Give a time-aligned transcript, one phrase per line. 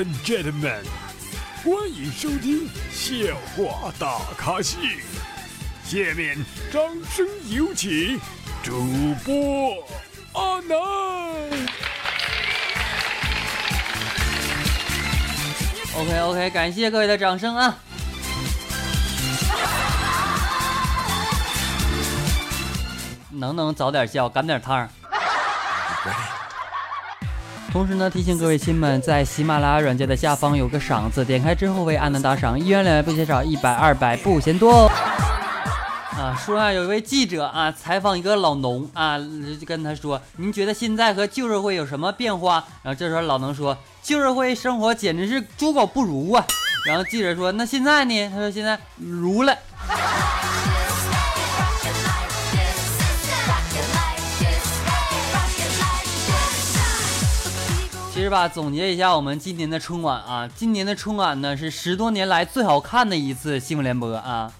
[0.00, 0.82] and gentlemen，
[1.62, 4.78] 欢迎收听笑话大咖秀。
[5.84, 6.38] 下面
[6.72, 6.80] 掌
[7.10, 8.18] 声有请
[8.62, 9.84] 主播
[10.32, 10.78] 阿南。
[15.94, 17.76] OK OK，感谢各位的掌声啊！
[23.28, 24.88] 能不能早点笑，赶点趟？
[27.72, 34.90] 同时呢，提醒各位亲们，在喜马拉雅软件的下方有个赏字，点开之后为安南打赏，一元两元不嫌少，一百二百不嫌多哦。
[36.18, 46.44] 啊，说啊，有一位记者啊，采访一个老农啊，就跟他说：“您觉得现在和旧社会有什么变化？”然后这时候老农说：“旧社会生活简直是猪狗不如啊。”
[46.84, 49.56] 然后记者说：“那现在呢？”他说：“现在如了。”
[58.20, 64.52] 其实吧，总结一下我们今年的春晚啊，今年的春晚呢是十多年来最好看的一次新闻联播啊。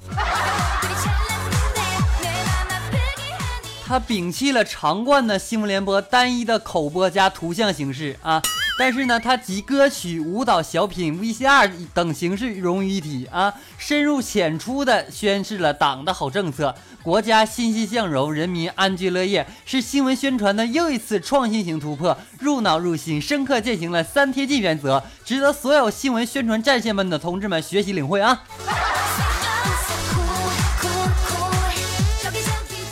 [3.87, 8.41] 他摒弃了长惯的新闻联播单一的口播加图像形式啊，
[8.81, 28.43] 但是呢，它集歌曲、舞蹈、小品、VCR 等形式融于一体啊，深入浅出的宣示了党的好政策，国家欣欣向荣，人民安居乐业，是新闻宣传的又一次创新型突破，入脑入心，深刻践行了三贴近原则，值得所有新闻宣传战线们的同志们学习领会啊。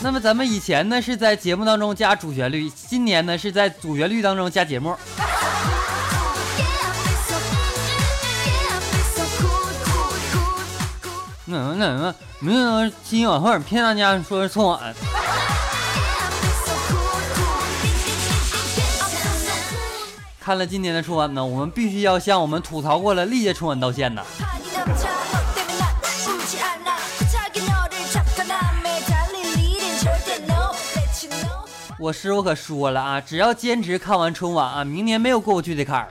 [0.03, 4.95] 那么咱们以前呢是在节目当中加主旋律，今年呢是在主旋律当中加节目。
[11.51, 14.93] 那那什么，没有今晚会骗大家说是春晚。
[20.39, 24.21] 看了今年的春晚呢，我们必须要向我们吐槽过了历届春晚道歉呐。
[31.97, 36.09] 我师傅可说了啊，只要坚持看完春晚啊，明年没有过不去的坎儿。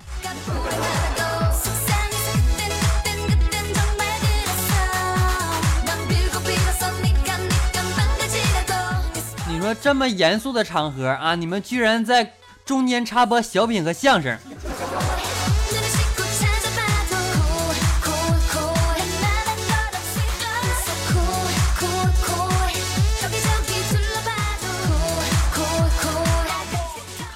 [9.81, 12.33] 这么严肃的场合啊，你们居然在
[12.65, 14.37] 中间插播小品和相声。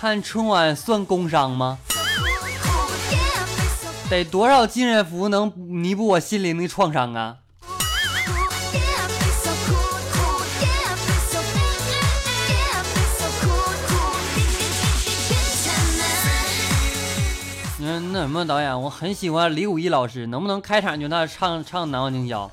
[0.00, 1.78] 看春晚算工伤吗？
[4.10, 7.36] 得多少金人福能弥补我心灵的创伤啊？
[18.12, 22.46] 那什么导演，我很喜欢李谷一老师，能不能开场就那唱唱《难忘今宵》？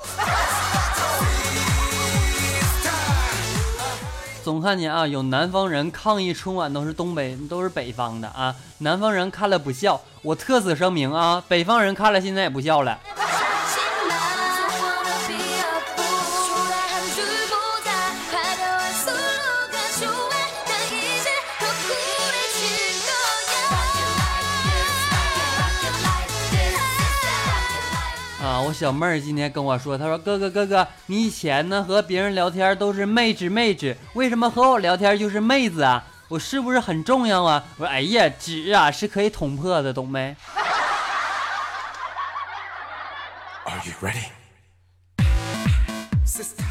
[4.42, 8.56] 总看见啊，有南方人抗议春晚都是东北，都是北方的啊。
[8.78, 12.98] 南方人看了不笑，我特此声明啊，北方人看了现在也不笑了。
[28.70, 36.04] 我小妹儿今天跟我说，她说哥哥哥哥，你以前呢和别人聊天都是妹纸妹纸，为什么和我聊天就是妹子啊？
[36.28, 37.64] 我是不是很重要啊？
[37.78, 40.36] 我说哎呀，纸啊是可以捅破的，懂没
[43.66, 44.28] ？Are you ready？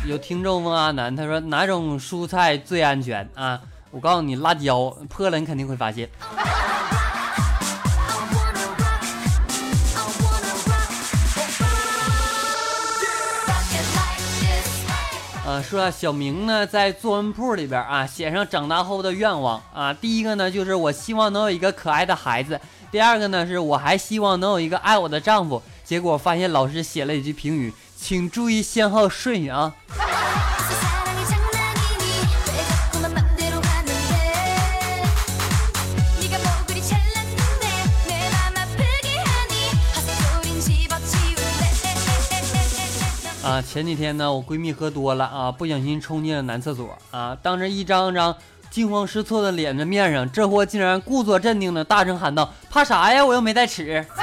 [0.06, 3.60] 有听众问阿南，他说哪种蔬菜最安全啊？
[3.91, 6.09] 我告诉你，辣椒破了你肯定会发现。
[15.63, 19.93] 说小明呢，在作文簿里边啊，写上长大后的愿望啊。
[19.93, 22.57] 第一个呢，就是我希望能有一个可爱的孩子；
[22.91, 25.63] 第二个呢，是我还希望能有一个爱我的丈夫。
[25.84, 29.75] 结果发现老师写了一句评语，请注意先后顺序啊。
[43.59, 48.33] 啊，前几天呢，我闺蜜喝多了啊，不小心冲进了男厕所啊，当着一张张
[48.71, 53.25] 惊慌失措的脸的面上，这货竟然故作镇定的大声喊道：“怕啥呀？
[53.25, 54.07] 我又没带尺。”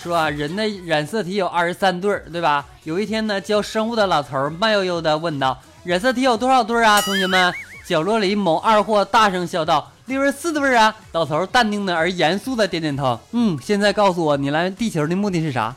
[0.00, 2.64] 说啊，人的染色体有二十三对儿，对吧？
[2.84, 7.52] 有一天呢，教生物的老头慢悠悠地问道：“染色体有多少对儿啊，同学们？”
[7.88, 15.74] 角落里某二货大声笑道：“六十四对儿啊！”老头淡定的而严肃的点点头：“嗯，现在告诉我，你来地球的目的是啥？”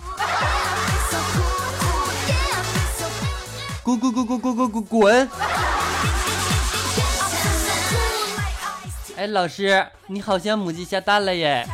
[3.81, 5.29] 滚滚滚滚滚滚滚滚！
[9.15, 11.65] 哎，老师，你好像母鸡下蛋了耶！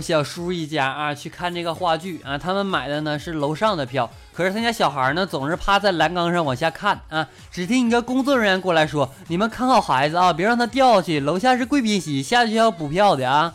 [0.00, 7.26] 小叔一家啊去看这个话剧啊，他们买的呢是楼上的票，可是他家小孩呢总是趴在栏杆上往下看啊。
[7.50, 11.20] 只听一个工作人员过来说：“你们看好孩子啊，别让他掉下去。
[11.20, 13.52] 楼下是贵宾席，下去要补票的啊。”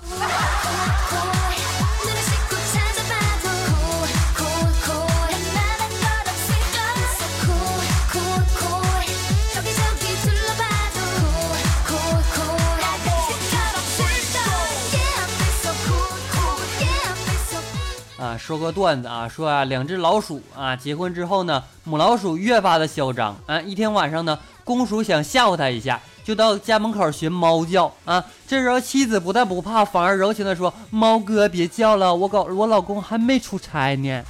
[18.45, 23.61] 说个段子啊，说啊，两只老鼠啊，结婚之后呢，母老鼠越发的嚣张啊。
[23.61, 28.21] 一天晚上呢，公鼠想吓唬它一下，就到家门口学猫叫啊。
[28.45, 34.21] 这时候妻子不但不怕，反而柔情的说：“猫哥别叫了，我搞我老公还没出差呢。”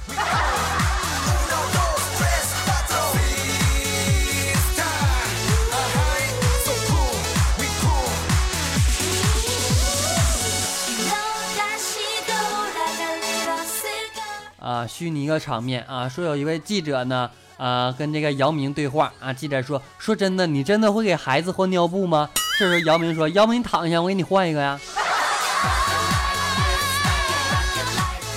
[14.74, 19.32] 啊，虚拟一个场面啊，说有一位记者呢，啊，跟这个姚明对话啊。
[19.32, 22.28] 记者说：“说真的，你真的会给孩子换尿布吗？”
[22.58, 24.80] 这时候姚明说：“姚明，你躺下，我给你换一个呀。”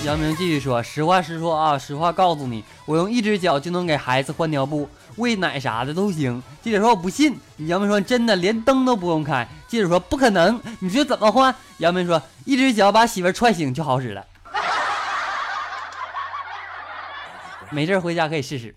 [0.06, 7.36] 姚明继续说：“实话实说啊，实话告诉你，我用一只脚就能给孩子换尿布、喂奶啥的都行。”记者说：“我不信。”
[7.66, 14.24] 姚明说：“真的，连灯都不用开。”记者说：“不可能，你说怎么换？”姚明说：“一只脚把媳妇踹醒就好使了。”
[17.70, 18.74] 没事回家可以试试，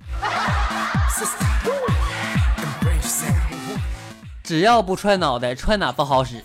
[4.43, 6.43] 只要不踹脑袋，踹哪不好使。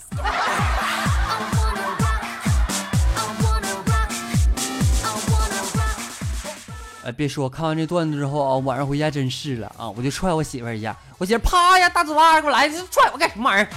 [7.03, 13.69] 哎，别说，看完这段子之后啊，晚上回家真试了啊，我就踹我媳妇儿一下，我媳妇啪呀，大嘴巴给我来，踹我干什么玩意儿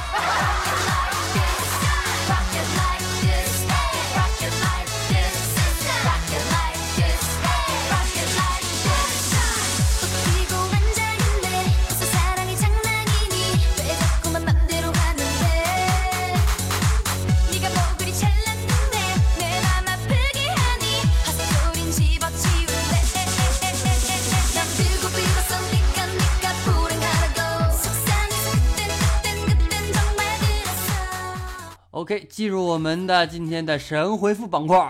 [32.08, 34.82] ？OK，进入我们的今天的神回复板块。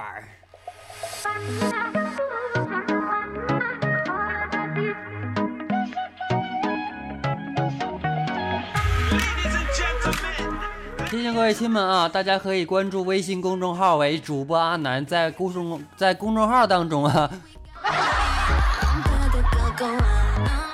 [11.11, 17.29] 提醒各位亲们啊，大家可以关注微信公众号为主播阿南，在公众在公众号当中啊，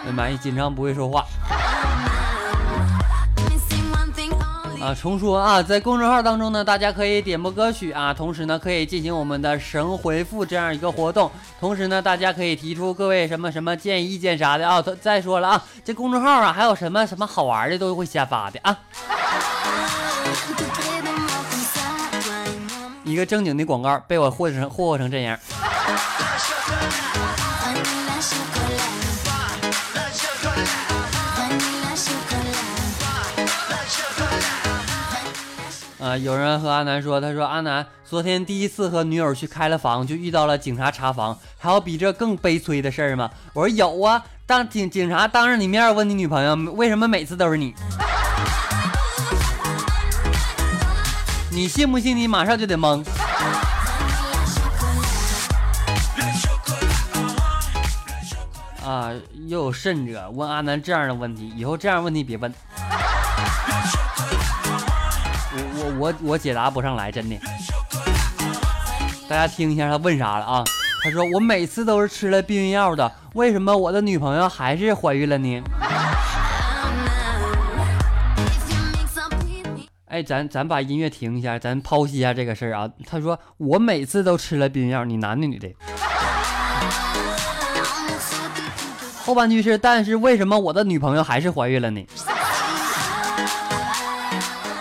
[0.13, 1.25] 满意紧张不会说话。
[4.85, 14.85] 啊，重说啊，在公众号当中呢，大家可以点播歌曲啊，同时呢，可以进行我们的神回复这样一个活动，同时呢，大家可以提出各位什么什么建议、意见啥的啊。
[15.01, 18.79] 再说了啊，这公众号啊，还有什么什么好玩的都会瞎发的啊。
[23.05, 25.39] 一个正经的广告被我霍成霍霍成这样。
[36.05, 36.19] 啊！
[36.19, 47.75] 有人和阿南说：“他说阿南昨天第一次和女友去开了房，就遇到了警察查房，还有比这更悲催的事儿吗？”我说：“有啊，当警警察当着你面问你女朋友，为什么每次都是你？
[51.51, 52.15] 你信不信？
[52.15, 53.03] 你马上就得懵。”
[58.85, 59.11] 啊！
[59.47, 62.53] 又有甚者问阿南这样的问题，以后这样问题别问。
[65.55, 67.37] 我我我我解答不上来，真的。
[69.29, 70.65] 大家听一下他问啥了啊？
[71.03, 75.63] 他说我每次都是吃了避孕药的，为什么我的女朋友还是怀孕了呢？
[80.07, 82.89] 哎，咱咱把音乐停一下，咱剖析一下这个事儿啊。
[83.07, 85.69] 他说我每次都吃了避孕药，你男的女的？
[89.25, 92.07] 后半句是，但是为什么我的女朋友还是怀孕了呢？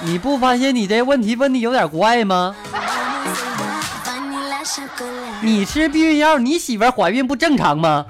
[0.06, 2.56] 你不发现你这问题问的有点怪吗？
[5.42, 8.06] 你吃避孕药，你媳妇怀孕不正常吗？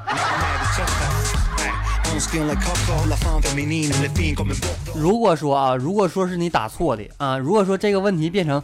[4.95, 8.61] 如果说啊，如果说是你打错的啊，如果说这个问题变成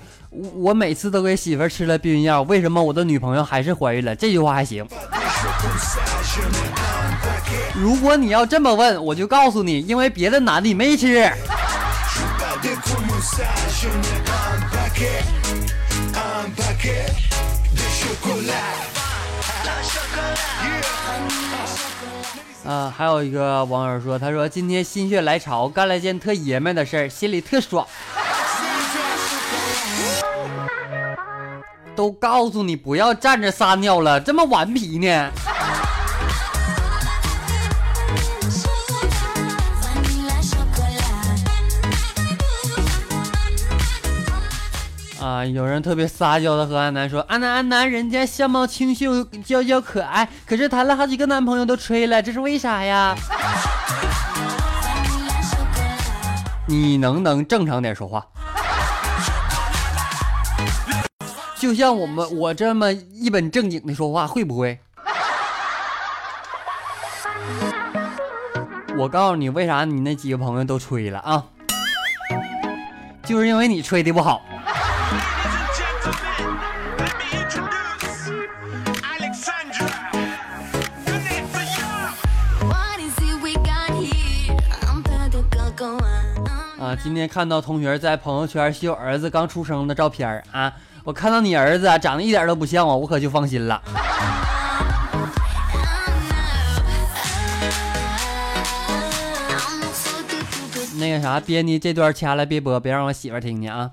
[0.56, 4.16] 我每次都给媳妇吃了避孕药，为什么我的女朋友还是怀孕了？
[4.16, 4.88] 这句话还行。
[7.76, 11.32] 如果你要这么问，我就告诉你，因为别的男的没吃。
[22.66, 27.86] 啊，还有一个网友说，他说今天心血来潮干了件特爷们的事儿，心里特爽。
[31.96, 35.32] 都告诉你不要站着撒尿了，这么顽皮呢？
[45.22, 45.46] 啊！
[45.46, 53.14] 有人特别撒娇的和安南说：“安南，安南，人家相貌清秀、娇娇可爱，可是谈了好几个男朋友都吹了，这是为啥呀？”
[56.68, 58.26] 你能不能正常点说话？
[61.58, 64.80] 就像我们我这么一本正经的说话，会不会？
[68.98, 71.44] 我告诉你，为啥你那几个朋友都吹了啊？
[73.26, 74.42] 就是因为你吹的不好。
[87.02, 90.74] 今天看到同学在朋友圈秀儿子刚出生的照片啊，
[91.06, 93.82] 我看到你儿子长得一点都不像我，我可就放心了。
[101.00, 103.90] 那个啥，编辑这段掐了别播，别让我媳妇听见啊。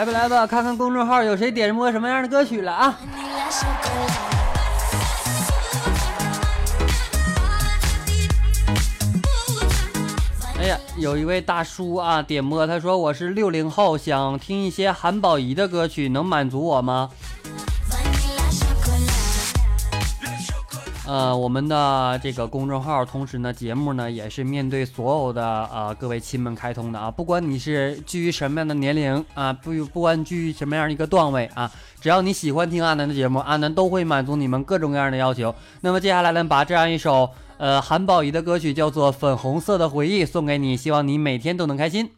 [0.00, 2.98] 来吧来吧，看看公众号有谁点播什么样的歌曲了啊！
[10.58, 17.10] 哎呀，有一位大叔啊点播，他说我是六零后，想听一些韩宝仪的歌曲，能满足我吗？
[21.10, 31.68] 呃，我们的这个公众号，同时呢，节目呢也是面对所有的呃各位亲们开通的啊，不管你是居于什么样的年龄啊，不不管居于什么样的一个段位啊，
[32.00, 35.52] 只要你喜欢听阿南的节目，阿南都会满足你们各种各样的要求。
[35.80, 42.08] 那么接下来呢，把这样一首呃韩宝仪的歌曲叫做《粉红色的回忆》送给你，希望你每天都能开心。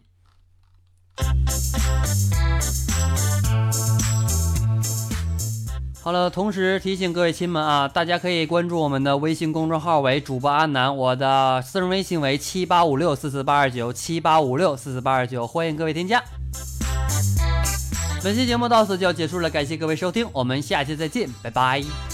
[6.02, 16.20] 好了，同时提醒各位亲们啊，大家可以关注我们的微信公众号为主播阿南，我的私人微信为七八五六四四八二九七八五六四四八二九，欢迎各位添加。
[18.20, 22.11] 本期节目到此就要结束了，感谢各位收听，我们下期再见，拜拜。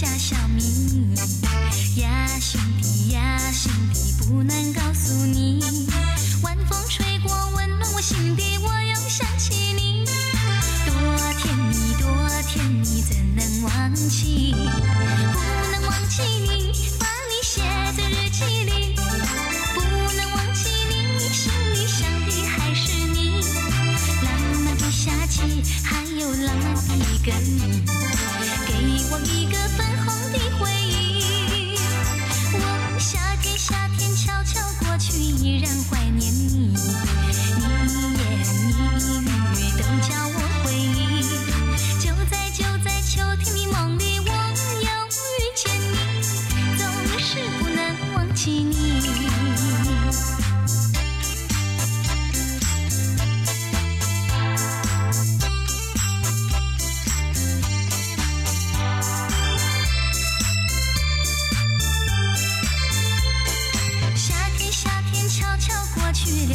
[0.00, 1.14] 下小秘密
[2.00, 4.56] 呀，兄弟呀，兄弟不能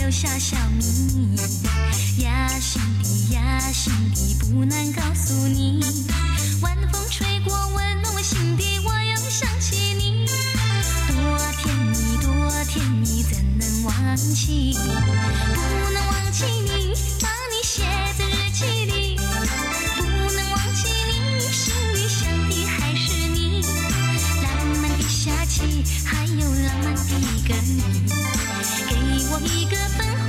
[0.05, 0.85] 留下小秘
[1.15, 1.35] 密
[2.23, 5.83] 压心底压心底不能告诉你。
[6.61, 10.27] 晚风吹过温暖我心底我又想起你。
[11.07, 14.73] 多甜蜜多甜蜜怎能忘记？
[14.75, 15.11] 不
[15.91, 17.81] 能忘记你把你写
[18.15, 19.17] 在日记里。
[19.17, 23.63] 不能忘记你心里想的还是你。
[24.43, 28.24] 浪漫的夏季还有浪漫的一个你。
[29.41, 30.24] 一个粉红。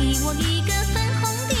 [0.00, 1.59] 给我一个粉红的